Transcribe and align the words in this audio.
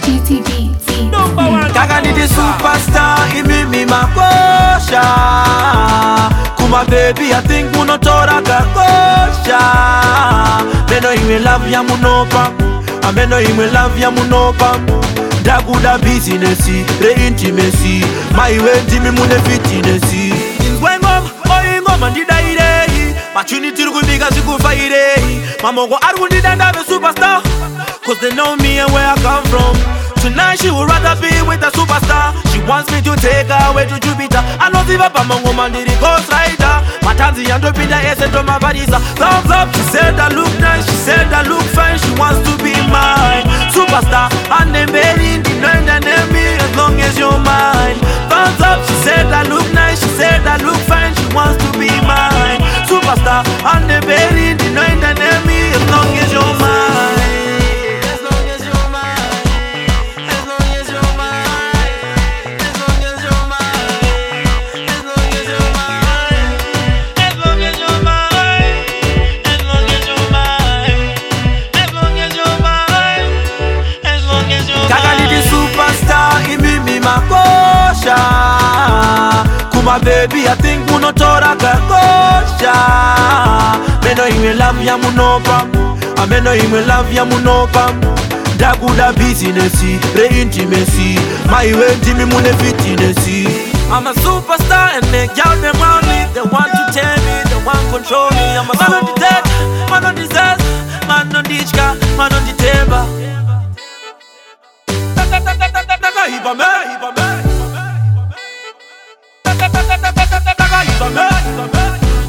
GTB. 0.00 1.12
Number 1.12 1.42
one. 1.44 1.70
Gaga 1.74 2.00
ni 2.06 2.12
the 2.12 2.26
superstar, 2.34 3.30
give 3.34 3.46
me 3.48 3.66
me 3.66 3.84
my 3.84 4.02
kosha. 4.16 5.02
Kuma 6.56 6.86
baby, 6.88 7.34
I 7.34 7.42
think 7.46 7.70
muno 7.76 7.98
chora 7.98 8.40
kakosha. 8.48 9.60
Neno 10.88 11.12
iwe 11.14 11.38
love 11.44 11.70
ya 11.70 11.82
muno 11.82 12.24
pa 12.32 12.41
meno 13.14 13.40
imwe 13.40 13.66
love 13.66 14.00
ya 14.00 14.10
munopa 14.10 14.76
ndakuda 15.40 15.98
bhizinesi 15.98 16.84
reintimesi 17.00 18.04
maiwe 18.36 18.80
ndimi 18.86 19.10
mune 19.10 19.34
fitinesi 19.44 20.34
inzwe 20.66 20.90
ngoma 20.98 21.30
oingoma 21.56 22.10
ndidairei 22.10 23.14
machini 23.34 23.72
tiri 23.72 23.90
kubika 23.90 24.30
zvikufairei 24.30 25.40
mamoko 25.62 25.96
ari 26.08 26.18
kundidanda 26.18 26.72
vesuperstar 26.72 27.42
cause 28.06 28.20
they 28.20 28.30
know 28.30 28.56
me 28.56 28.80
and 28.80 28.92
where 28.94 29.08
i 29.10 29.14
come 29.22 29.46
from 29.48 29.76
tonight 30.22 30.60
she 30.60 30.70
will 30.70 30.86
rather 30.86 31.16
be 31.20 31.42
with 31.48 31.62
a 31.62 31.70
superstar 31.70 32.34
she 32.52 32.60
wants 32.70 32.90
me 32.92 33.02
to 33.02 33.14
take 33.16 33.46
her 33.48 33.66
away 33.70 33.84
to 33.86 33.98
jupiter 33.98 34.42
anoziva 34.60 35.10
pamangoma 35.10 35.68
ndiri 35.68 35.90
cosrider 35.92 36.82
matanzi 37.02 37.48
yandopinda 37.48 38.12
ese 38.12 38.26
ndomavarisa 38.26 39.00
thumbs 39.16 39.50
up 39.50 39.68
she 39.76 39.82
said 39.98 40.20
i 40.20 40.34
look 40.34 40.52
nice 40.60 40.84
she 40.86 40.96
said 41.06 41.32
i 41.32 41.48
look 41.48 41.62
fine 41.62 41.98
she 41.98 42.11
mabebi 79.92 80.48
athink 80.48 80.90
munotora 80.90 81.56
kakosha 81.62 82.74
meno 84.04 84.28
imwe 84.28 84.54
love 84.54 84.84
yamunopa 84.86 85.66
ameno 86.22 86.54
imwe 86.54 86.80
love 86.80 87.14
yamunopa 87.16 87.90
ndakuda 88.54 89.12
bhizinesi 89.12 90.00
reintimesi 90.16 91.20
maiwe 91.50 91.94
ndimi 91.96 92.24
mune 92.24 92.52
fitinesi 92.52 93.48
I'm 93.94 94.06
a 94.06 94.14
superstar 94.14 94.88
and 94.96 95.04
they 95.12 95.26
got 95.26 95.60
them 95.60 95.76
around 95.82 96.06
me. 96.06 96.24
They 96.32 96.40
want 96.40 96.72
to 96.72 96.92
tell 96.96 97.16
me, 97.26 97.50
they 97.50 97.62
want 97.62 97.86
control 97.92 98.30
me. 98.30 98.56
I'm 98.56 98.70
a 98.70 98.74
man 98.80 98.94
of 99.04 99.08
the 99.14 99.20
dead, 99.20 99.44
man 99.90 100.04
of 100.06 100.16
the 100.16 100.26
dead. 100.34 100.61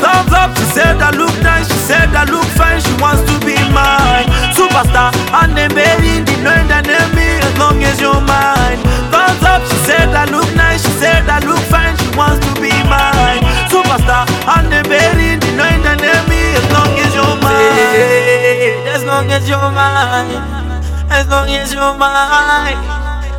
Thumbs 0.00 0.32
up, 0.34 0.50
she 0.58 0.64
said 0.74 0.98
I 0.98 1.10
look 1.14 1.30
nice, 1.42 1.68
she 1.70 1.78
said 1.86 2.10
I 2.14 2.24
look 2.26 2.46
fine, 2.58 2.80
she 2.82 2.90
wants 2.98 3.22
to 3.30 3.34
be 3.46 3.54
mine. 3.70 4.26
Superstar, 4.56 5.12
and 5.42 5.54
then 5.56 5.70
baby, 5.70 6.18
the 6.26 6.34
know 6.42 6.58
that 6.66 6.82
name 6.82 7.10
me 7.14 7.38
as 7.38 7.54
long 7.62 7.78
as 7.84 8.00
you're 8.02 8.18
mine. 8.20 8.80
Thumbs 9.14 9.42
up, 9.46 9.62
she 9.70 9.76
said 9.86 10.10
I 10.10 10.26
look 10.32 10.50
nice, 10.58 10.82
she 10.82 10.90
said 10.98 11.28
I 11.30 11.38
look 11.46 11.60
fine, 11.70 11.94
she 12.00 12.08
wants 12.18 12.42
to 12.46 12.50
be 12.58 12.72
mine. 12.90 13.44
Superstar, 13.70 14.26
and 14.58 14.66
then 14.72 14.82
baby, 14.90 15.38
they 15.38 15.52
know 15.54 15.68
that 15.70 16.00
name 16.02 16.26
me 16.26 16.42
as 16.58 16.66
long 16.74 16.90
as 16.98 17.12
you're 17.14 17.38
mine. 17.38 17.86
As 18.90 19.04
long 19.06 19.26
as 19.30 19.44
you're 19.46 19.70
mine, 19.70 20.34
as 21.12 21.26
long 21.30 21.48
as 21.54 21.70
you're 21.74 21.94
mine, 21.94 22.78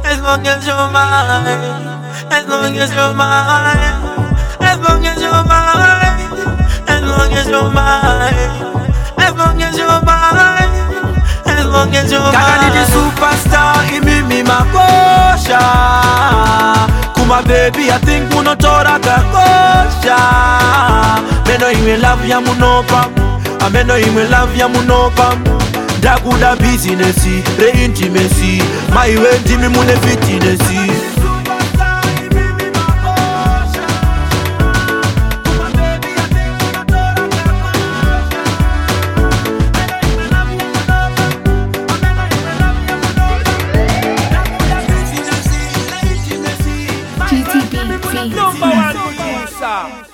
as 0.08 0.20
long 0.24 0.46
as 0.48 0.64
you're 0.64 0.88
mine, 0.88 2.00
as 2.32 2.44
long 2.48 2.78
as 2.80 2.92
you're 2.96 3.14
mine. 3.18 4.11
kakanditi 12.10 12.94
superstar 12.94 13.80
imimi 13.98 14.44
makosha 14.44 15.60
kumabebi 17.14 17.92
athink 17.92 18.34
munotora 18.34 19.00
kakosha 19.00 20.18
meno 21.48 21.72
imwe 21.72 21.98
love 21.98 22.30
ya 22.30 22.42
munopa 22.42 23.08
ameno 23.68 24.00
imwe 24.00 24.24
love 24.24 24.60
ya 24.60 24.68
munopa 24.68 25.34
ndakuda 25.98 26.56
bhizinesi 26.56 27.44
reintimesi 27.60 28.64
maiwe 28.94 29.40
ndimi 29.40 29.68
mune 29.68 29.94
fitinesi 29.96 30.71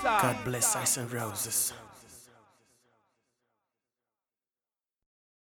God 0.03 0.37
bless 0.45 0.75
Ice 0.77 0.97
and 0.97 1.11
Roses. 1.11 1.73